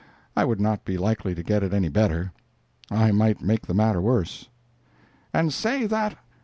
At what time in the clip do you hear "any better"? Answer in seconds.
1.75-2.31